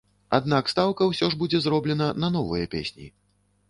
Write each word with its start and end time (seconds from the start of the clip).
Аднак, 0.37 0.71
стаўка 0.73 1.03
ўсё 1.11 1.31
ж 1.35 1.39
будзе 1.43 1.63
зроблена 1.69 2.11
на 2.25 2.35
новыя 2.41 2.65
песні. 2.77 3.17